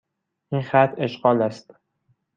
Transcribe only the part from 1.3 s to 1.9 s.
است.